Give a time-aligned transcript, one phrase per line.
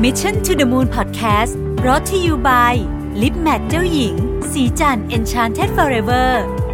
[0.00, 1.52] Mission to the Moon Podcast
[1.86, 2.74] brought to you by
[3.22, 4.14] lip matte เจ้าหญิง
[4.52, 6.28] ศรีจันทร์ Enchanted Forever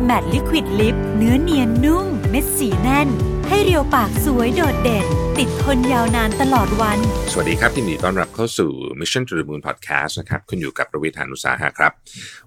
[0.09, 3.09] Matte Liquid Lip เนื้อเนียนนุ่ม เม็ดสีแน่น
[3.49, 5.07] ให้เรียวปากสวยโดดเด่น
[5.39, 6.99] ติดทนยาวนานตลอดวัน
[7.32, 11.93] สวัสดีครับยินดีต้อนรับเข้าสู่ Mission to the Moon Podcast นะครับคุณอยู่กับรวิศ หาญอุตสาหะครับ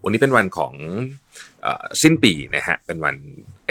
[0.04, 0.74] วันนี้เป็นวันของ
[1.66, 1.68] อ
[2.02, 3.16] สิ้นปีนะฮะเป็นวัน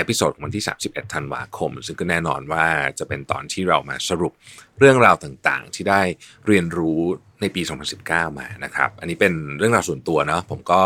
[0.00, 2.66] episode วันที่ 31 ธันวาคม ซึ่งก็แน่นอนว่า
[2.98, 4.32] จะเป็นตอนที่เรามาสรุป
[4.78, 6.02] เรื่องราวต่างๆ ที่ได้
[6.46, 7.00] เรียนรู้
[7.40, 7.62] ในปี
[8.00, 10.80] 2019 มานะครับ อันนี้เป็นเรื่องราวส่วนตัวเนาะผมก็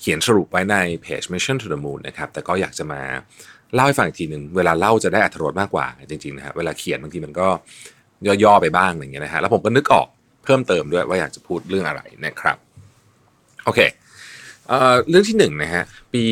[0.00, 3.02] เขียนสรุปไว้ในเพจ Mission to the Moon นะครับ แต่ก็อยากจะมา
[3.74, 7.48] เล่าให้ฟังอีกทีหนึ่งเวลาเล่าจะได้อัธรสมากกว่าจริงๆนะฮะเวลาเขียนบางทีมันก็
[8.44, 10.06] ย่อๆไปบ้างอย่างเงี้ยนะฮะแล้วผมก็นึกออก
[10.44, 12.56] เพิ่มเติมด้วยว่าอยากจะพูดเรื่องอะไรนะครับ
[13.64, 13.80] โอเค
[15.08, 16.22] เรื่องที่หนึ่งนะฮะปี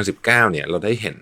[0.00, 1.16] 2019 เนี่ยเราได้เห็น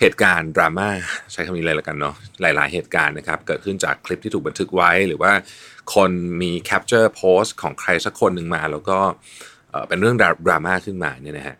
[0.00, 0.88] เหตุการณ์ดราม่า
[1.32, 5.32] ใช้คำนี้เลยละกันเนาะหลายๆ เหตุการณ์นะครับเกิดขึ้นจากคลิปที่ถูกบันทึกไว้หรือว่า
[5.94, 6.10] คน
[6.42, 8.98] มี capture โพสต์ของใครสักคนหนึ่งมา แล้วก็
[9.88, 11.56] เป็นเรื่องดราม่าขึ้นมาเนี่ยนะฮะ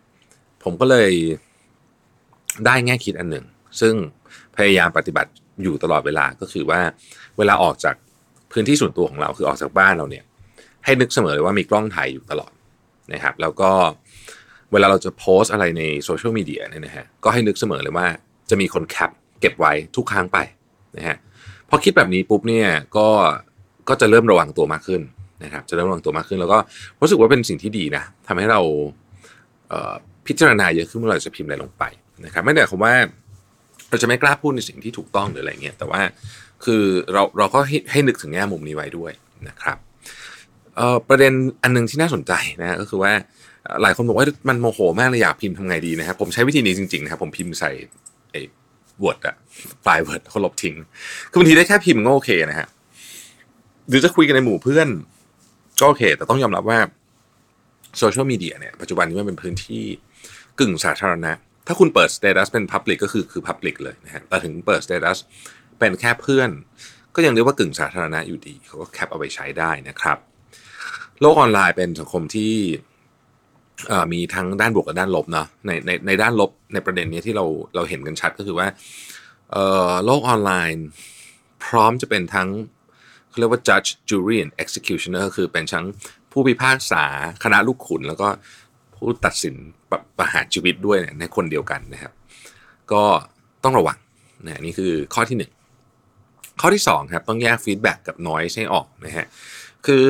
[0.64, 1.12] ผมก็เลย
[2.66, 3.44] ได้แง่คิดอันหนึ่ง
[3.80, 3.94] ซึ่ง
[4.56, 5.30] พยายามปฏิบัติ
[5.62, 6.80] อยู่ตลอดเวลาก็คือว่า
[7.38, 7.96] เวลาออกจาก
[8.52, 10.24] พื้นที่ส่วนตัวของเราคือออกจากบ้านเราเนี่ย
[10.84, 12.52] ให้นึกเสมอเลยว่ามีกล้องถ่ายอยู่ตลอด
[13.12, 13.70] นะครับ แล้วก็
[14.04, 18.06] เเวลาเราจะโพสอะไรในโซเชียลมีเดียเนี่ยนะฮะก็ให้นึกเสมอเลยว่า
[18.50, 20.38] จะมีคนแคปเก็บไว้ทุกครั้งไป
[20.96, 21.16] นะฮะ
[21.68, 23.08] พอคิดแบบนี้ปุ๊บเนี่ยก็
[23.88, 25.02] ก็จะเริ่มระวังตัวมากขึ้น
[25.44, 26.58] นะครับจะเริ่มระวังตัวมากขึ้น แล้วก็
[27.00, 28.60] รู้สึกว่าเป็นสิ่งที่ดีนะทำให้เรา
[29.70, 31.84] เพิจารณาเยอะขึ้นเมื่อเราจะพิมพ์อะไรลงไป
[32.24, 32.94] นะครับไม่ได้หมายความว่า
[33.90, 36.00] เราจะไม่กล้าพูดในสิ่งที่ถูกต้องหรืออะไรเงี้ยแต่ว่า
[36.64, 39.12] คือเราเราก็ให้ให้นึกถึงแง่มุมนี้ไว้ด้วย
[39.48, 39.78] นะครับ
[41.08, 43.12] ประเด็นอันหนึงที่น่าสนใจนะก็คือว่า
[43.82, 47.70] หลายคนบอกว่ามันโมโหมากเลยอยากพิมพ์ทำไงดีนะครับผมใช้วิธีนี้จริงๆนะครับผมพิมพ์ใส่
[48.30, 48.40] ไอ้
[49.02, 49.36] Word อะ
[49.82, 50.74] ไฟล์ Word แล้วลบทิ้ง
[51.30, 52.68] คือบางทีได้แค่พิมพ์ก็โอเคนะฮะ
[53.88, 54.88] หรือจะคุยกันในหมู่เพื่อน
[55.80, 56.78] ก็โอเค แต่ต้องยอมรับว่า
[57.98, 59.84] โซเชียลมีเดียเนี่ยปัจจุบันนี้มันเป็นพื้นที่
[60.60, 61.32] กึ่งสาธารณะ
[61.66, 65.18] ถ้าคุณเปิด status เป็น Public ก็คือคือ Public เลยนะฮะแต่ถึงเปิด status
[65.78, 66.50] เป็นแค่เพื่อน
[67.14, 70.18] ก็ยังเรียกว่ากึ่งสาธารณะอยู่ดีเขาก็แคปเอาไปใช้ได้นะครับ
[71.20, 72.54] โลกออนไลน์เป็นสังคมที่
[74.12, 77.44] มีทั้งด้านบวกกับด้านลบเนาะในในในด้านลบในประเด็นนี้ที่เรา
[77.74, 78.68] เราเห็นกันชัดก็คือว่า
[80.04, 80.86] โลกออนไลน์
[81.64, 82.48] พร้อมจะเป็นทั้ง
[83.28, 85.84] เขาเรียกว่า judge jury and executioner ก็คือเป็นทั้ง
[86.32, 87.04] ผู้พิพากษา
[87.44, 88.28] คณะลูกขุน แล้วก็
[88.94, 89.54] ผู้ตัดสิน
[89.90, 92.12] ประประหารชีวิตด้วยในคนเดียวกันนะครับ
[92.92, 93.02] ก็
[93.64, 93.98] ต้องระวัง
[94.46, 95.52] นะนี่คือข้อที่หนึ่ง
[96.60, 99.26] ข้อที่สองครับต้องแยก feedback กับ noise ให้ออกนะฮะ
[99.86, 100.06] คือ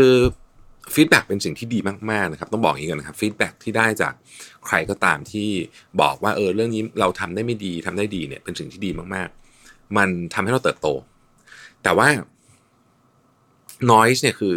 [0.95, 1.79] feedback เป็นสิ่งที่ดี
[2.11, 4.13] มากๆนะครับต้องบอกอย่างนี้กันนะครับ feedback ที่ได้จาก
[4.67, 5.49] ใครก็ตามที่
[6.01, 10.89] บอกว่าเออเรื่องนี้เราทำได้ไม่ดีทำได้ดีเนี่ยเป็นสิ่งที่ดีมากๆ มันทำให้เราเติบโต
[11.83, 12.09] แต่ว่า
[13.93, 14.55] noise เนี่ยคือ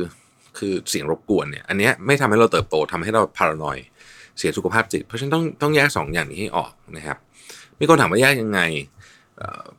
[0.57, 3.77] คือเสียงรบกวนเนี่ยอันเนี้ยไม่ทำให้เราเติบโตทำให้เรา paranoid
[4.37, 7.17] เสียสุขภาพจิต เพราะฉะนั้นต้องต้องแยกสองอย่างนี้ให้ออกนะครับ
[7.79, 8.61] มีคนถามว่าแยกยังไง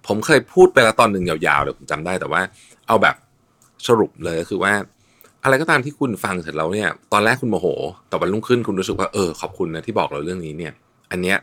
[0.06, 2.43] ผมเคยพูดไปแล้วตอนหนึ่งยาวๆเดี๋ยวผมจำได้แต่ว่า
[2.87, 3.17] เอาแบบ
[3.87, 4.72] สรุปเลยก็คือว่า
[5.45, 7.67] อะไรก็ตามที่คุณฟังเสร็จแล้วเนี่ย ตอนแรกคุณโมโห
[8.09, 10.73] แต่วันรุ่งขึ้นคุณรู้สึกว่าเออขอบคุณนะที่บอกเราเรื่องนี้เนี่ย
[11.11, 11.37] อันเนี้ย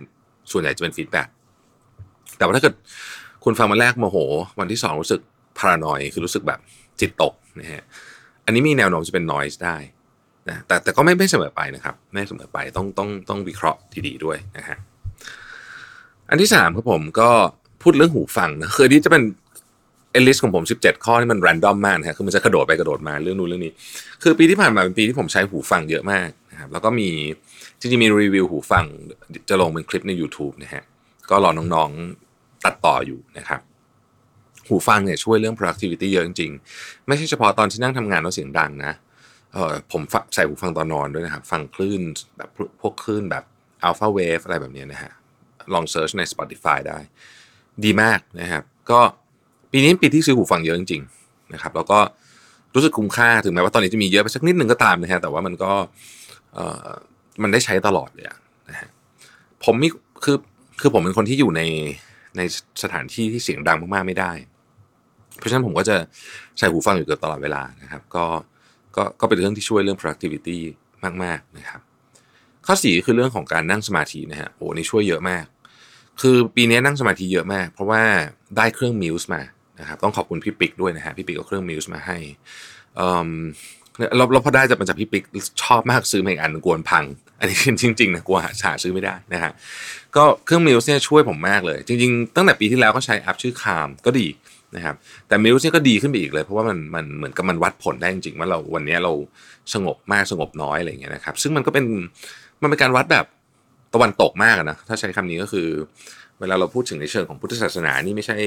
[0.51, 1.27] ส่วนใหญ่จะเป็นฟีดแบ็ก
[2.37, 2.75] แต่ว่าถ้าเกิด
[3.43, 4.17] คุณฟังวันแรกโมโห
[4.59, 5.21] วันที่สองรู้สึก
[5.57, 6.59] พารานอยคือรู้สึกแบบ
[6.99, 7.83] จิตตกนะฮะ
[8.45, 9.77] อันนี้มีแนวโน้มจะเป็น noise ได้
[10.49, 14.77] นะแต่แต่ก็ไม่ไม่เสมอไปนะครับ ไม่เสมอไปต้องต้องต้องวิเคราะห์ดีๆด้วยนะฮะ
[16.29, 17.29] อันที่สามครับผมก็
[17.81, 19.23] พูดเรื่องหูฟังนะคืออนนี้จะเป็น
[20.27, 23.73] ลิสของผม 17 ข้อที่มัน r รนดอมมากนะฮะคือมันจะกระโดดไปกระโดดมาเรื่องนู้นเรื่องนี้
[24.23, 27.09] คือปีที่ผ่านมาเป็นปีที่ผมใช้หูฟังเยอะมากนะครับแล้วก็มี
[27.79, 28.85] จริงๆมีรีวิวหูฟัง
[29.49, 30.83] จะลงเป็นคลิปใน YouTube นะฮะ
[31.29, 33.61] ก็รอน้องๆตัดต่ออยู่นะครับ
[34.67, 38.93] หูฟังเนี่ยช่วยเรื่อง productivity เยอะจริงๆ ไม่ใช่เฉพาะตอนที่นั่งทำงานแล้วเสียงดังนะ
[39.53, 40.01] เออผม
[40.33, 42.01] ใส่หูฟังตอนนอนด้วยนะครับ ฟังคลื่น
[42.37, 42.49] แบบ
[42.81, 43.43] พวกคลื่นแบบ
[43.87, 45.11] alpha wave อะไรแบบนี้นะฮะ
[45.73, 46.97] ลองเซิร์ชใน Spotify ได้
[47.83, 48.99] ดีมากนะครับ ก็
[49.71, 51.99] ปีนี้ปีที่ซื้อหูฟังเยอะจริงๆนะครับ แล้วก็
[52.75, 55.71] รู้สึกคุ้มค่าถึงแม้ว่าตอนนี้จะมีเยอะไปสักนิดหนึ่งก็ตามนะฮะแต่ว่ามันก็
[56.53, 56.87] เออ
[57.41, 58.25] มันได้ใช้ตลอดเลย
[58.69, 58.89] นะฮะ
[59.63, 59.87] ผมมี
[60.23, 60.37] คือ
[60.81, 61.61] คือผมเป็นคนที่อยู่ใน
[62.37, 62.41] ใน
[62.83, 64.31] สถานที่ที่เสียงดังมากๆไม่ได้
[65.37, 65.95] เพราะฉะนั้นผมก็จะ
[66.57, 68.25] ใส่หูฟังอยู่เกือบตลอดเวลานะครับ ก็
[68.95, 70.57] ก็ก็เป็นเรื่องที่ช่วยเรื่อง productivity
[71.23, 71.81] มากๆนะครับ
[72.65, 75.45] ข้อสี่คือเรื่องของการนั่งสมาธินะฮะโอ้นี่ช่วยเยอะมาก
[76.21, 78.01] คือปีนี้นั่งสมาธิเยอะมาก เพราะว่า
[78.57, 79.41] ได้เครื่องมิวส์มา
[79.79, 82.17] นะครับต้องขอบคุณพี่ปิ๊กด้วยนะฮะพี่ปิ๊กเอาเครื่องมิวส์มาให้
[82.95, 83.29] เอิ่ม
[84.17, 85.23] เราเราพอได้จากมาจากพี่ปิ๊ก
[85.63, 87.03] ชอบมากซื้อมาอีกอันกวนพัง
[87.39, 89.51] อันนี้จริงๆนะกลัวหาซื้อไม่ได้นะฮะ
[90.15, 94.27] ก็เครื่องมิวส์เนี่ยช่วยผมมากเลย จริง ๆ ตั้งแต่ปีที่แล้วก็ใช้แอปชื่อคามก็ดี
[94.75, 94.95] นะครับ
[95.27, 99.11] แต่มิลส์เนี่ยก็ดีขึ้นไปอีกเลย เพราะว่ามันมันเหมือนกับมันวัดผลได้จริงๆว่าเราวันนี้เรา
[99.73, 101.85] สงบมากสงบน้อยอะไรอย่างเงี้ยนะครับซึ่งมันก็เป็น
[102.61, 103.25] มันเป็นการวัดแบบ
[103.93, 105.67] ตะวันตกมากนะถ้าใช้คำนี้ก็คือ
[106.39, 108.37] เวลาเราพูดถึงในเชิงของพุทธศาสนานี่ไม่ใช่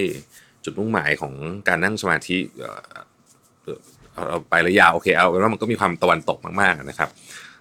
[0.64, 1.32] จุดมุ่งหมายของ
[1.68, 2.36] การนั่งสมาธิ
[4.14, 7.08] เอาไประยาวโอเคเอาเป็นว่ามันก็มีความตะวันตกมากๆนะครับ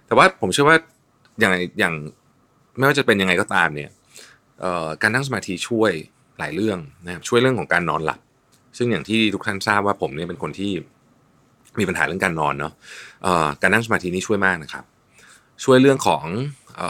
[0.06, 0.76] แต่ว่าผมเชื่อว่า
[1.40, 1.94] อย่างอย่าง
[2.78, 3.90] ไม่ว่าจะเป็นยังไงก็ตามเนี่ย
[5.02, 5.92] การนั่งสมาธิช่วย
[6.38, 8.20] หลายเรื่องนะครับช่วยเรื่องของการนอนหลับ
[8.78, 10.72] ซึ่งอย่างที่ทุกท่านทราบว่าผมเนี่ยเป็นคนที่
[11.78, 12.72] มีปัญหาเรื่องการนอนเนาะ
[13.62, 14.84] การนั่งสมาธินี่ช่วยมากนะครับ
[15.64, 16.24] ช่วยเรื่องของ
[16.80, 16.82] อ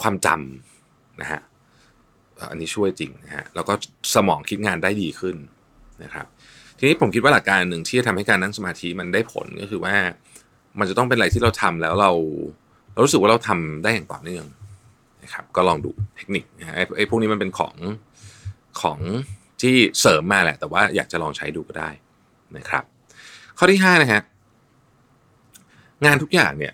[0.00, 1.40] ความจำนะฮะ
[2.50, 3.72] อันนี้ช่วยจริงนะฮะแล้วก็
[4.14, 5.36] สมองคิดงานได้ดีขึ้น
[6.02, 6.26] นะครับ
[6.78, 9.94] ทีนี้ผมคิดว่าหลักการหนึ่งที่จะทำให้การนั่งสมาธิมันได้ผลก็คือว่า
[10.78, 12.10] มันจะต้องเป็นอะไรที่เราทำแล้วเรา
[12.92, 14.44] เรารู้สึกว่าเราทำได้อย่างต่อเนื่อง
[15.22, 17.74] นะครับก็ลองดูเทคนิคนะฮะไอ้ไอ้พวกนี้มันเป็นของ
[18.82, 18.98] ของ
[19.62, 21.90] ที่เสริมมาแหละ แต่ว่าอยากจะลองใช้ดูก็ได้
[22.56, 22.84] นะครับ
[23.58, 24.22] ข้อที่ห้านะฮะ
[26.06, 26.72] งานทุกอย่างเนี่ย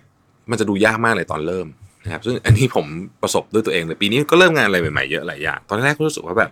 [0.49, 1.67] มันจะดูยากมากเลยตอนเริ่ม
[2.03, 2.85] นะครับซึ่งอันนี้ผม
[3.21, 6.51] ประสบด้วยตัวเองเลยปีนี้ก็เริ่มงานอะไรใหม่ๆเยอะหลายอย่างตอนแรกก็รู้สึกว่าแบบ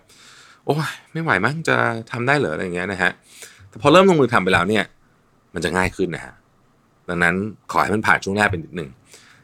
[0.66, 1.75] โอ้ยไม่ไหวมั้งจะ
[2.12, 3.12] ทำได้เหรออะไรอย่างเงี้ยนะฮะ
[3.69, 4.84] แต่พอเริ่มลงมือทำไปแล้วเนี่ย
[5.54, 6.34] มันจะง่ายขึ้นนะฮะ
[7.10, 7.36] ดังนั้น
[7.72, 8.90] ขอให้มันผ่านช่วงแรกเป็นนิดหนึ่ง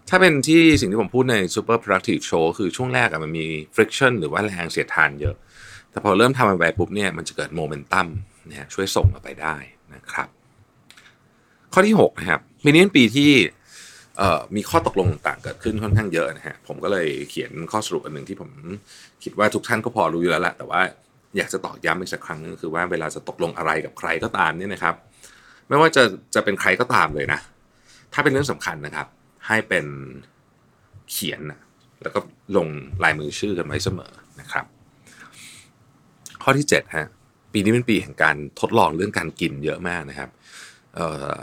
[0.09, 5.35] ถ้าเป็นที่สิ่งที่ผมพูดใน super productive show คือช่วงแรกอะมันมี friction หรือว่าแรงเสียดทานเยอะ
[5.91, 8.07] แต่พอเริ่มทำไปปุ๊บเนี่ยมันจะเกิดโมเมนตัม
[8.49, 9.55] นะช่วยส่งออกไปได้
[9.93, 10.27] นะครับ
[11.73, 13.29] ข้อที่6นะครับปีนี้เป็นปีที่
[14.55, 18.49] มีข้อตกลงต่างเกิดขึ้นค่อนข้างเยอะนะฮะผมก็เลยเขียนข้อสรุปอันหนึ่งที่ผม
[19.23, 20.81] คิดว่าทุกท่านก็พอรู้อยู่แล้วแหละแต่ว่า
[21.37, 24.95] อยากจะตอกย้ำอีกสักครั้งนึงคือว่าเวลาจะตกลงอะไรกับใครก็ตามเนี่ยนะครับ
[25.67, 26.03] ไม่ว่าจะ
[26.35, 27.39] จะเป็นใครก็ตามเลยนะ
[28.13, 29.07] ถ้าเป็นเรื่องสำคัญนะครับ
[29.47, 29.85] ให้เป็น
[31.11, 31.59] เขียนนะ
[32.01, 32.19] แล้วก็
[32.57, 32.67] ลง
[33.03, 34.65] ลายมือชื่อกันไว้เสมอนะครับ
[36.43, 37.07] ข้อที่7ฮะ
[37.53, 40.29] ปีนี้เป็นปีแห่งการทดลองเรื่องการกินเยอะมากนะครับ
[40.95, 41.33] เอ่อ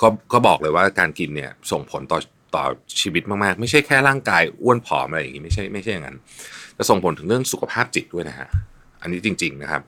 [0.00, 2.18] ก็ก็บอกเลยว่าการกินเนี่ยส่งผลต่อ
[2.54, 2.64] ต่อ
[3.00, 6.16] ชีวิตมากๆ ไม่ใช่แค่ร่างกายอ้วนผอมอะไรอย่างงี้ไม่ใช่ไม่ใช่อย่างนั้น
[6.78, 8.48] จะส่งผลถึงเรื่องสุขภาพจิตด้วยนะฮะ
[9.02, 9.82] อันนี้จริง ๆนะครับ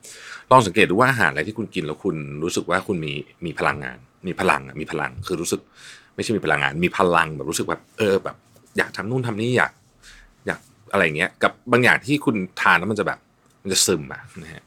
[0.51, 3.13] ลองสังเกตดูว่าอาหารอะไรที่คุณกินแล้วคุณรู้สึกว่าคุณมี
[3.45, 5.61] มีพลังงาน มีพลังมีพลังคือรู้สึก
[6.15, 8.35] ไม่ใช่มีพลังงาน มีพลังแบบรู้สึกแบบเออแบบ
[8.77, 9.71] อยากทำนู่นทำนี่อยาก
[10.47, 10.59] อยาก
[10.91, 13.19] อะไรเงี้ยกับบางอย่างที่คุณทานแล้วมันจะแบบ
[13.63, 14.63] มันจะซึมอะนะฮะ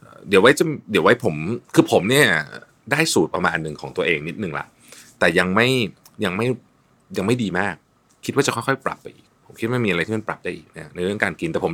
[0.00, 1.34] เอ่อเดี๋ยวไว้จะเดี๋ยวไว้ผม
[1.74, 2.26] คือผมเนี่ย
[2.92, 4.66] ได้สูตรประมาณหนึ่งของตัวเองนิดนึงละ
[5.24, 5.68] แต่ยังไม่
[6.24, 6.46] ยังไม่
[7.16, 7.74] ยังไม่ดีมาก
[8.24, 11.72] คิดว่าจะค่อยๆ ปรับไปอีกผมคิดว่ามีอะไรที่มันปรับได้อีกนะในเรื่องการกินแต่ผม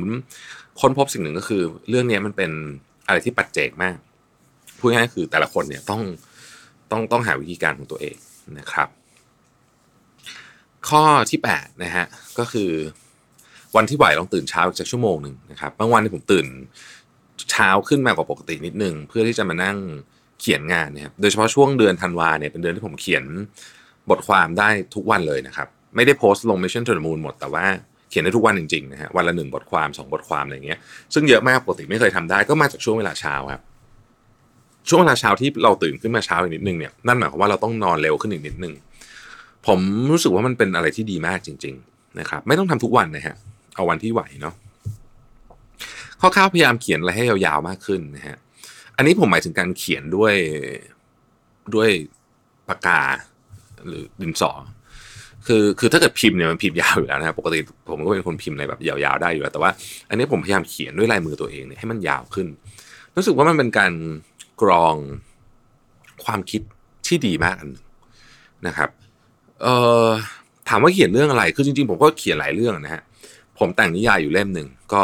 [0.81, 2.51] ค้นพบสิ่งหนึ่งก็คือ เรื่องนี้มันเป็น
[3.07, 3.97] อะไรที่ปัจเจกมาก
[4.79, 6.01] พูดง่ายๆคือแต่ละคนเนี่ยต้อง
[6.91, 8.15] ต้องต้องหาวิธีการของตัวเอง
[8.59, 8.89] นะครับ
[10.89, 12.05] ข้อที่8นะฮะ
[12.39, 12.71] ก็คือ
[13.75, 16.45] วันที่ไหวลองตื่นเช้าอีกชั่วโมงหนึ่งนะครับบางวันที่ผมตื่น
[17.51, 19.77] เช้าขึ้นมากว่าปกตินิดนึงเพื่อที่จะมานั่ง
[20.41, 23.23] เขียนงานนะครับโดยเฉพาะช่วงเดือนธันวาเนี่ยเป็นเดือนที่ผมเขียน
[24.09, 27.65] บทความได้ทุกวันเลยนะครับ ไม่ได้โพสต์ลง Mission to the Moon หมดแต่ว่า
[28.09, 30.79] เขียนได้ทุกวันจริงๆนะฮะวันละหนึ่งบทความสองบทความอะไรเงี้ย
[31.13, 33.61] ซึ่งเยอะมากปกติไม่เคยทำได้ก็มาจากช่วงเวลาเช้าครับ
[34.87, 38.73] ช่วงเวลาเช้าที่เราตื่นขึ้นมาเช้าอีกนิดนึงเนี่ยนั่นหมายความว่าเราต้องนอนเร็วขึ้นอีกนิดนึง
[39.67, 39.79] ผม
[40.11, 43.35] รู้สึกว่ามันเป็นอะไรที่ดีมากจริง ๆนะครับ ไม่ต้องทำทุกวันนะฮะ
[43.75, 44.53] เอาวันที่ไหวเนาะ
[46.21, 48.37] ข้อข้าวพยายามเขียนอะไรให้ยาวๆมากขึ้นนะฮะ
[48.97, 50.35] อันนี้ผมหมายถึงการเขียนด้วย
[51.75, 51.89] ด้วย
[52.69, 53.01] ปากกา
[53.87, 54.51] หรือดินสอ
[55.47, 59.71] คือคือถ้าเกิดพิมพ์เนี่ยมันพิมพ์ยาวอยู่แล้วนะครับปกติผมก็เป็นคนพิมพ์อะไรแบบยาวๆได้อยู่แล้ว แต่ว่า
[60.09, 62.47] อันนี้ผมพยายามเขียนด้วยลายมือตัวเองเนี่ยให้มันยาวขึ้น
[63.15, 63.93] รู้สึกว่ามันเป็นการ
[64.61, 64.95] กรอง
[66.25, 66.61] ความคิด
[67.07, 67.85] ที่ดีมากอันนึง
[68.67, 68.89] นะครับ
[69.61, 70.07] เอ่อ
[70.69, 73.01] ถามว่าเขียนเรื่องอะไร คือจริงๆ ผมก็เขียนหลายเรื่องนะฮะ
[73.59, 75.01] ผมแต่งนิยายอยู่เล่มหนึ่งก็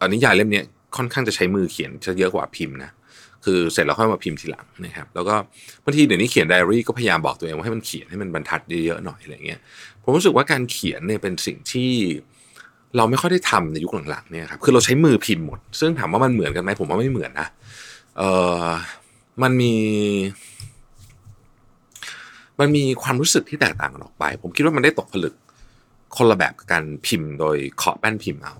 [0.00, 0.62] อันนิยายเล่มนี้
[0.96, 2.90] ค่อนข้างจะใช้มือเขียนจะเยอะกว่าพิมพ์นะ
[3.44, 5.34] คือเสร็จแล้วค่อยมาพิมพ์ทีหลังนะครับแล้วก็
[5.84, 9.60] บางทีเดี๋ยวนี้เขียนไดอารี่ก็พยายามบอกตัวเองว่าให้มันเขียนให้มันบรรทัดเยอะๆหน่อยอะไรเงี้ย
[10.02, 11.90] ผมรู้สึกว่าการเขียนเนี่ยเป็นสิ่งที่
[12.96, 17.48] เราไม่ค่อยได้ทำในยุคหลังๆเนี่ยครับคือเราใช้มือพิมพ์หมด ซึ่งถามว่ามันเหมือนกันไหมผมว่าไม่เหมือนนะ
[18.18, 18.22] เอ
[18.62, 18.64] อ
[19.42, 19.74] มันมี
[22.60, 25.34] มันมีความรู้สึกที่แตกต่างกันออกไป ผมคิดว่ามันได้ตกผลึก
[26.16, 28.54] คนละแบบกับการพิมพ์โดยเคาะแป้นพิมพ์เอา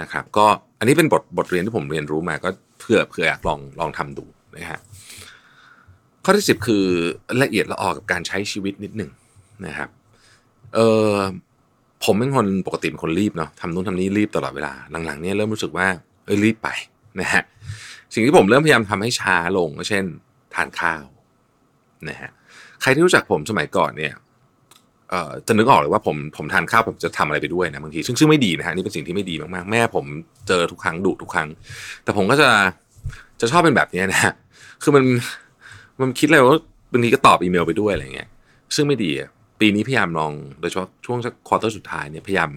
[0.00, 0.46] นะครับ ก็
[0.78, 2.48] อันนี้เป็นบทบทเรียนที่ผมเรียนรู้มาก็
[2.84, 4.24] เพื่อเพื่ออยากลองลองทำดู
[4.56, 4.80] นะฮะ
[6.24, 6.84] ข้อที่สิบคือ
[7.42, 9.10] ละเอียดละออกับการใช้ชีวิตนิดหนึ่ง
[9.66, 9.88] นะครับ
[10.74, 10.78] เอ
[11.10, 11.12] อ
[12.04, 14.72] ผมเป็นคนปกติเป็นคนรีบเนาะทำนู่นทำนี่รีบตลอดเวลา
[15.06, 15.86] หลังๆเนี่ยเริ่มรู้สึกว่า
[16.24, 16.68] เอ้ยรีบไป
[17.20, 17.42] นะฮะ
[18.12, 20.04] สิ่งที่ผมเริ่มพยายามทำให้ช้าลงก็เช่น
[20.54, 21.04] ทานข้าว
[22.08, 22.30] นะฮะ
[22.82, 24.12] ใครที่รู้จักผมสมัยก่อนเนี่ย
[25.46, 30.04] จะนึกออกเลยว่าผมผมทานข้าวผมจะทำอะไรไปด้วยนะบางทีซึ่งซึ่งไม่ดีนะฮะนี่เป็นสิ่งที่ไม่ดีมากๆแม่ผม
[30.48, 31.48] เจอทุกครั้งดุทุกครั้ง
[32.04, 32.48] แต่ผมก็จะ
[33.40, 34.32] จะชอบเป็นแบบนี้นะ
[34.82, 35.04] คือมัน
[36.00, 36.58] มันคิดอะไรว่า
[36.92, 38.28] บางทีก็ตอบอีเมลไปด้วยอะไรเงี้ย
[38.74, 39.10] ซึ่งไม่ดี
[39.60, 42.50] ปีนี้พยายามลองโดยเฉพาะช่วงสักควอเตอร์สุดท้ายเนี่ยพยายาม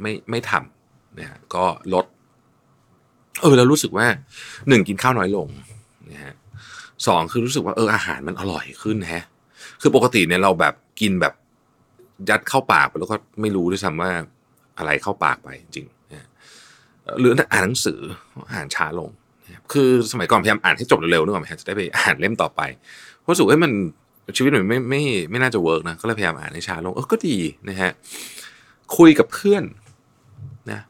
[0.00, 2.04] ไม่ไม่ทำนะฮะก็ลด
[3.42, 4.06] เออแล้วรู้สึกว่า
[4.68, 5.48] หนึ่งกินข้าวน้อยลง
[6.10, 6.34] นะฮะ
[7.06, 9.24] สองคือรู้สึกว่าเอออาหารมันอร่อยขึ้นฮะ
[9.80, 11.34] คือปกติเนี่ยเราแบบกินแบบ
[12.30, 14.10] ยัดเข้าปากไปแล้วก็ไม่รู้ด้วยซ้ำว่า
[14.78, 15.86] อะไรเข้าปากไปจริง
[17.20, 18.00] หรืออ่านหนังสือ
[18.54, 19.10] อ่านช้าลง
[19.72, 22.60] คือสมัยก่อนพยายามอ่านให้จบเร็วๆนึกออกไหมจะได้ไปอ่านเล่มต่อไป
[23.20, 23.72] เพรู้สึกว่ามัน
[24.36, 27.36] ชีวิตมันไม่ไม่ไม่น่าจะเวิร์กนะก็เลยพยายามอ่านให้ช้าลงเออก็ดี
[27.68, 27.90] นะฮะ
[28.96, 29.62] คุยกับเพื่อน
[30.70, 30.80] นะ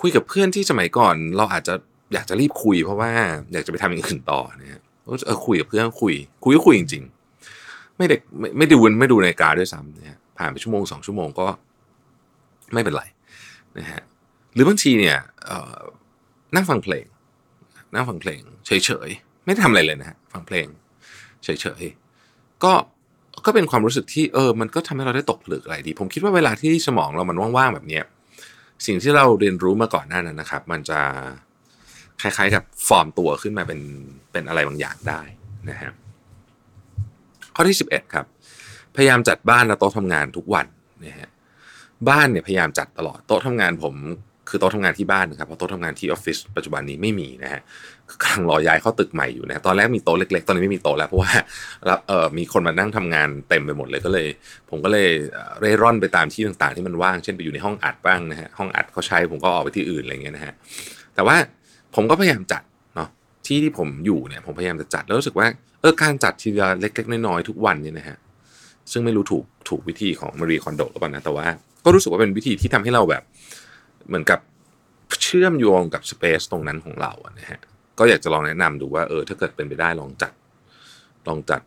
[0.00, 1.74] คุยกับเพื่อนที่สมัยก่อน เราอาจจะ
[2.14, 3.10] อยากจะรีบคุย เพราะว่า
[3.52, 4.80] อยากจะไปทำอย่างอื่นต่อนะฮะ
[5.26, 7.04] เออคุยกับเพื่อนคุย คุยก็คุยจริง
[7.50, 11.46] ๆ ไม่ได้ไม่ไม่ดูไม่ดูนาฬิกาด้วยซ้ำนะฮะ ผ่านไปชั่วโมงสองชั่วโมงก็
[12.72, 13.04] ไม่เป็นไร
[13.78, 14.02] นะฮะ
[14.54, 15.18] หรือบางทีเนี่ย
[16.54, 17.04] นั่งฟังเพลง
[17.94, 20.66] นั่งฟังเพลงเฉยๆ ไม่ทำอะไรเลยนะฮะฟังเพลง
[21.44, 21.48] เฉ
[21.80, 22.72] ยๆก็
[23.46, 28.04] ก็เป็นความรู้สึกที่เออมันก็ทำให้เราได้ตกผลึกอะไรดี ผมคิดว่าเวลาที่สมองเรามันว่างๆแบบเนี้ย
[28.86, 31.00] สิ่งที่เราเรียนรู้มาก่อนหน้านั้นนะครับ มันจะ
[32.20, 33.80] คล้ายๆกับฟอร์มตัวขึ้นมาเป็น
[34.32, 35.20] เป็นอะไรบางอย่างได้
[35.70, 35.92] นะฮะ
[37.54, 38.26] ข้อที่ 11 ครับ
[38.96, 40.66] พยายามจัดบ้านและโต๊ะทำงานทุกวัน
[41.04, 41.30] นะฮะ
[42.08, 43.94] บ้านเนี่ยพยายามจัดตลอดโต๊ะทำงานผม
[44.48, 47.60] คือโต๊ะทำงานที่บ้านนะครับเพราะโต๊ะทำงานที่ออฟฟิศปัจจุบันนี้ไม่มีนะฮะ
[48.22, 51.32] กำลังรอย้ายเข้าตึกใหม่อยู่นะตอนแรกมีโต๊ะเล็กๆ ตอนนี้ไม่มีโต๊ะแล้วเพราะว่า
[52.08, 54.26] เออมีคนมานั่งทำงานเต็มไปหมดเลยก็เลย
[54.70, 55.08] ผมก็เลย
[55.60, 60.54] เร่ร่อนไปตามที่ต่างๆ ที่มันว่างเช่นไปอยู่ในห้องอัดบ้างนะฮะห้องอัดเขาใช้ผมก็ออกไปที่อื่นอะไรเงี้ยนะฮะ
[61.14, 61.36] แต่ว่า
[61.94, 62.62] ผมก็พยายามจัด
[62.96, 63.08] เนาะ
[63.46, 65.46] ที่ที่ผมอยู่เนี่ยผมพยายามจะจัดแล้วรู้สึกว่า
[65.80, 68.16] เออการจัดทีละเล็ก ๆ น้อยๆทุกวันเนี่ยนะฮะ
[68.92, 71.46] ซึ่งไม่รู้ถูกถูกวิธีของมารีคอนโดหรือเปล่านะแต่ว่า
[71.84, 73.22] ก็รู้สึกว่าเป็นวิธีที่ทำให้เราแบบ
[74.08, 74.40] เหมือนกับ
[75.22, 77.60] เชื่อมโยงกับสเปซตรงนั้นของเราอะนะฮะ
[77.98, 80.32] ก็อยากจะลองแนะนำดูว่าเออถ้าเกิดเป็นไปได้ลองจัด
[81.28, 81.60] ลองจัด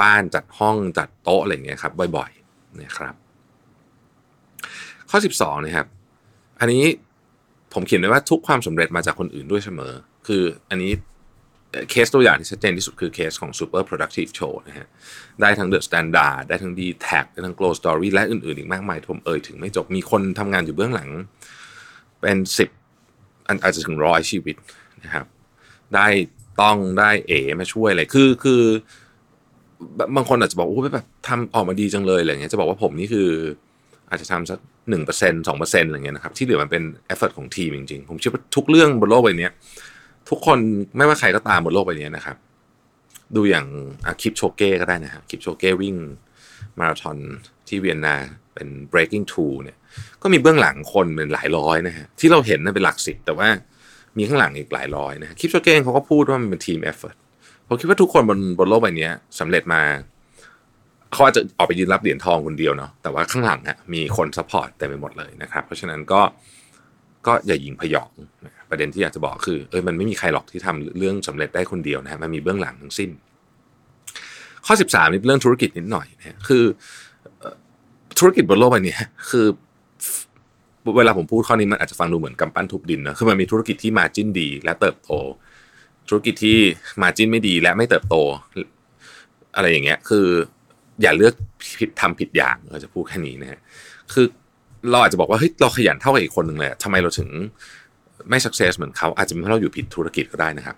[0.00, 3.14] บ้านจัดห้องจัดโต๊ะอะไรเงี้ยครับ บ่อยๆนะครับ
[5.10, 5.86] ข้อ 12นะครับ
[6.60, 6.84] อันนี้
[7.72, 9.92] ผมเขียนไว้ว่าทุกความสำเร็จมาจากคนอื่นด้วยเสมอ
[10.26, 10.92] คืออันนี้
[11.90, 14.86] เคสตัวอย่างที่ชัดเจนที่สุดคือเคสของ Super Productive Show นะฮะ
[15.40, 21.08] ได้ทั้ง The Standard ได้ทั้ง d t a g ได้ทั้ง Glow Story และอื่นๆ อีกมากมายผมเอ่ยถึงไม่จบมีคนทำงานอยู่เบื้องหลัง
[22.20, 22.68] เป็นสิบ
[23.62, 24.56] อาจจะถึงร้อยชีวิต
[25.04, 25.26] นะครับ
[25.94, 26.06] ได้
[26.62, 28.62] ต้องได้เอมาช่วยอะไรคือคือ
[30.16, 33.28] บางคนอาจจะบอกโอ้แบบทำออกมาดีจังเลยอะไรเงี้ยจะบอกว่าผมนี่คือ
[34.10, 34.58] อาจจะทำสัก
[34.90, 39.48] หนึ่งเปอร์เซ็นต์สองเปอร์เซ็นต์อะไรเงี้ยนะครับที่เหลือมันเป็นเอฟเฟกของทีมจริงๆ ผมเชื่อว่าทุกเรื่องบนโลกใบนี้
[40.30, 40.58] ทุกคน
[40.96, 42.36] ไม่ว่าใครก็ตามบนโลกใบนี้นะครับ
[43.36, 43.66] ดูอย่าง
[44.20, 45.96] คิปโชเก้ก็ได้นะฮะคิปโชเก้วิ่ง
[46.78, 47.16] มาราธอน
[47.68, 48.16] ที่เวียนนา
[48.54, 49.76] เป็น breaking two เนี่ย
[50.22, 53.48] ก็มีเบื้องหลังคนเป็นหลายร้อยนะฮะที่เราเห็นนั่นเป็นหลักสิบแต่ว่า
[54.16, 57.16] มีข้างหลังอีกหลายร้อยนะคลิปโชเก้งเขาก็พูดว่ามันเป็น team effort
[57.66, 59.08] ผมคิดว่าทุกคนบนบนโลกใบนี้
[59.40, 59.82] สำเร็จมา
[61.12, 66.20] เขาอาจจะออกไปยืนรับเหรียญทองคนเดียวเนาะแต่ว่าข้างหลังอะมีคน support เต็มไปหมดเลยนะครับ เพราะฉะนั้นก็
[67.26, 68.10] ก็อย่ายิงพยอง
[68.70, 73.10] ประเด็นที่อยากจะบอกคือเออมันไม่มีใครหรอกที่ทำเรื่องสำเร็จได้คนเดียวนะฮะมันมีเบื้องหลังทั้งสิ้น
[74.66, 76.64] ข้อ 13นี่เรื่องธุรกิจนิดหน่อยนะคือ
[78.18, 78.96] ธุรกิจบนโลกใบนี้
[79.30, 79.46] คือ
[80.96, 85.12] เวลาผมพูดข้อนี้มันอาจจะฟังดูเหมือนกำปั้นทุบดินนะคือมันมีธุรกิจที่มาจิ้นดี และเติบโต
[86.08, 86.58] ธุรกิจที่
[87.02, 88.16] มาจิ้นไม่ดีและไม่เติบโต
[89.54, 90.26] อะไรอย่างเงี้ย คือ
[91.02, 91.34] อย่าเลือก
[91.78, 93.60] ผิดทำผิดอย่างเราจะพูดแค่นี้นะฮะ
[94.12, 94.26] คือ
[94.90, 97.28] เราอาจจะบอกว่าเฮ้ยเราขยันเท่ากับอีกคนหนึ่งเลยทำไมเราถึง
[98.28, 100.76] ไม่สักเซสเหมือนเขาอาจจะเป็นเพราะเราอยู่ผิดธุรกิจก็ได้นะครับ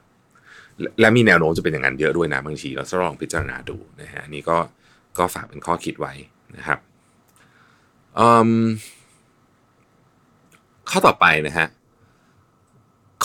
[1.00, 4.56] และมีแนวโน้มจะเป็นอย่างนั้นเยอะด้วยนะบางทีเราจะลองพิจารณาดูนะฮะนี่ก็
[5.18, 6.12] ก็ฝากเป็นข้อคิดไว้
[6.56, 6.78] นะครับ
[10.90, 11.66] ข้อต่อไปนะฮะ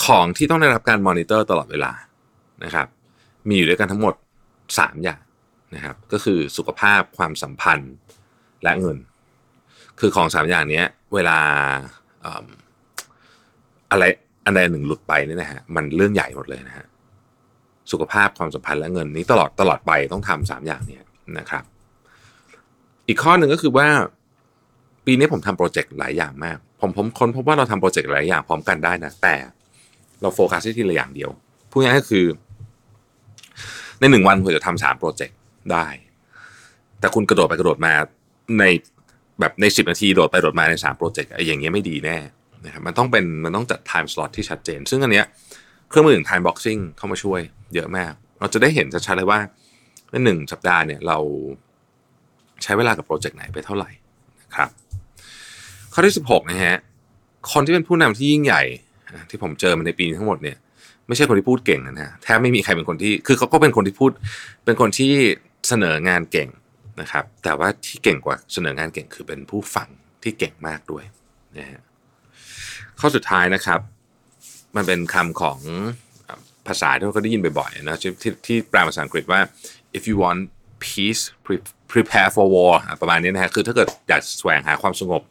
[0.04, 1.92] ของที่ต้องได้รับการมอนิเตอร์ตลอดเวลา
[2.64, 2.86] นะครับ
[3.48, 4.14] มีอยู่ด้วยกันทั้งหมด
[4.58, 5.20] 3 อย่าง
[5.74, 7.94] นะครับ ก็คือสุขภาพความสัมพันธ์
[8.62, 8.98] และเงิน
[10.00, 10.82] คือของ3อย่างนี้
[11.14, 11.38] เวลา
[13.90, 14.04] อะไร
[14.44, 16.86] อันใดหนึ่งหลุดไปเนี่ยนะฮะมันเรื่องใหญ่หมดเลยนะฮะ
[17.92, 20.98] สุขภาพความสัมพันธ์และเงินนี้ตลอดตลอดไปต้องทำสามอย่างเนี้
[21.38, 21.64] นะครับ
[23.08, 23.88] อีกข้อหนึ่งก็คือว่า
[25.06, 29.34] ปีนี้ผมทำโปรเจกต์หลายอย่างมาก ผมผมค้นพบว่าเราทำโปรเจกต์หลายอย่างพร้อมกันได้นะแต่
[30.20, 31.30] เราโฟกัสที่ทีละอย่างเดียว
[31.70, 32.26] พูดง่ายก็คือ
[33.98, 35.38] ในหนึ่งวันคุณจะทำสามโปรเจกต์
[35.72, 35.86] ได้
[37.00, 37.92] แต่คุณกระโดดไปกระโดดมา
[38.58, 38.64] ใน
[39.40, 42.16] แบบในสิบนาทีโดดไปโดดมาในสามโปรเจกต์ไอ้อย่างเงี้ยไม่ดีแน่
[42.64, 45.26] นะครับมันต้องเป็นมันต้องจัด time slot ที่ชัดเจน ซึ่งอันเนี้ย
[45.88, 47.40] เครื่องมืออย่าง time boxing เข้ามาช่วย
[47.74, 49.40] เยอะมาก เราจะได้เห็นชัดๆเลยว่า
[50.10, 51.18] ในหนึ่งสัปดาห์เนี่ยเรา
[52.62, 53.90] ใช้เวลากับโปรเจกต์ไหนไปเท่าไหร่
[54.40, 54.68] นะครับ
[55.92, 56.76] ข้อที่ 16นะฮะ
[57.52, 58.62] คนที่เป็นผู้นำที่ยิ่งใหญ่
[59.30, 60.56] ที่ผมเจอมาในปีทั้งหมดเนี่ย
[61.06, 64.10] ไม่ใช่คนที่พูดเก่งนะฮะแทบไม่มีใครเป็นคนที่คือเขาก็เป็นคนที่พูด
[64.64, 65.12] เป็นคนที่
[65.68, 66.48] เสนองานเก่ง
[67.00, 69.88] นะครับ แต่ว่าที่เก่งกว่าเสนองานเก่งคือเป็นผู้ฟัง
[70.22, 71.04] ที่เก่งมากด้วย
[71.58, 71.80] นะฮะ
[73.00, 73.80] ข้อสุดท้ายนะครับ
[74.76, 75.58] มันเป็นคำของ
[76.66, 78.12] ภาษาที่เราก็ได้ยินบ่อยๆนะที่
[78.46, 79.40] ที่แปลภาษาอังกฤษว่า
[79.96, 80.40] if you want
[80.86, 81.22] peace
[81.92, 85.22] prepare for war ประมาณนี้นะฮะคือถ้าเกิดอยากแสวงหาความสงบ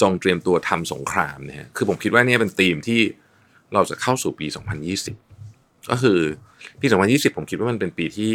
[0.00, 3.00] จงเตรียมตัวทำสงครามนะฮะคือผมคิดว่านี่เป็นธีมที่
[3.74, 4.46] เราจะเข้าสู่ปี
[5.18, 6.18] 2020 ก็คือ
[6.80, 8.32] ปี 2020 ผมคิดว่ามันเป็นปีที่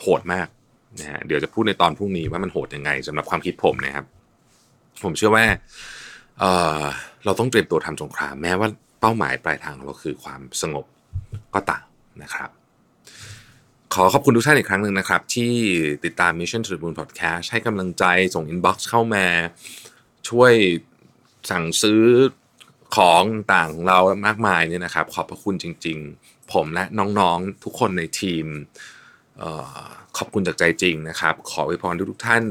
[0.00, 0.46] โหดมาก
[0.98, 4.04] นะฮะเดี๋ยวจะพูดในตอนพรุ่งนี้ว่ามันโหดยังไงสำหรับความคิดผมนะครับ
[5.04, 5.44] ผมเชื่อว่า
[6.38, 8.68] เเราต้องเตรียมตัวทำสงคราม แม้ว่า
[9.00, 10.86] เป้าหมายปลายทางของเราคือความสงบ
[11.54, 11.84] ก็ตาม
[12.22, 12.50] นะครับ
[13.94, 15.52] ขอขอบคุณทุกท่านอีกครั้งหนึ่งนะครับ ที่
[16.04, 18.04] ติดตาม Mission to the Moon Podcast ให้กำลังใจ
[18.34, 19.26] ส่ง inbox เข้ามา
[20.28, 20.52] ช่วย
[21.50, 22.02] สั่งซื้อ
[22.96, 28.44] ของต่างของเรามากมายเนี่ยนะครับ ขอบพระคุณจริง ๆ ผมและน้องๆทุกคนในทีม
[30.16, 32.44] ขอบคุณจากใจจริงนะครับ ขออวยพรทุกท่าน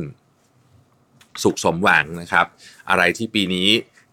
[1.44, 2.46] สุขสมหวังนะครับ
[2.90, 3.68] อะไรที่ปีนี้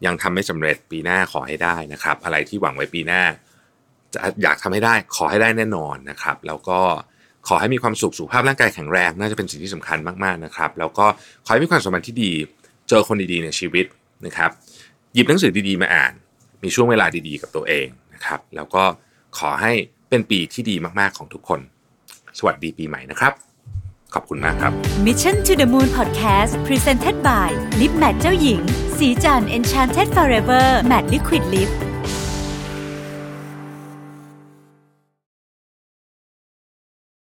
[0.07, 3.23] ยังทำไม่สำเร็จปีหน้าขอให้ได้นะครับ อะไรที่หวังไว้ปีหน้า
[4.15, 6.81] จะอยากทำให้ได้ขอให้ได้แน่นอนนะครับ แล้วก็
[7.49, 11.07] ขอให้มีความสุขสุขภาพร่างกายแข็งแรง น่าจะเป็นสิ่งที่สำคัญมากๆนะครับ แล้วก็
[11.45, 12.33] ขอให้มีความสัมพันธ์ที่ดี
[12.89, 13.87] เจอคนดีๆในชีวิต
[14.27, 14.51] นะครับ
[15.15, 16.13] หยิบหนังสือดีๆมาอ่าน
[16.63, 18.85] มีช่วงเวลาดีๆกับตัวเองนะครับ แล้วก็
[19.39, 19.73] ขอให้
[20.09, 21.61] เป็นปีที่ดีมากๆของทุกคน
[22.39, 23.33] สวัสดีปีใหม่นะครับ
[24.15, 24.73] ขอบคุณมากครับ
[25.07, 27.49] Mission to the Moon Podcast Presented by
[27.81, 28.61] Lip Matte เจ้าหญิง
[28.99, 31.71] สีจัน Enchanted Forever Matte Liquid Lip